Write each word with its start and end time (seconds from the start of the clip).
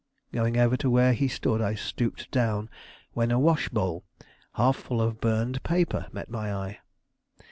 Going 0.31 0.57
over 0.57 0.75
to 0.77 0.89
where 0.89 1.13
he 1.13 1.27
stood 1.27 1.61
I 1.61 1.75
stooped 1.75 2.31
down, 2.31 2.71
when 3.13 3.29
a 3.29 3.37
wash 3.37 3.69
bowl 3.69 4.03
half 4.55 4.77
full 4.77 4.99
of 4.99 5.21
burned 5.21 5.61
paper 5.61 6.07
met 6.11 6.27
my 6.27 6.51
eye. 6.51 6.79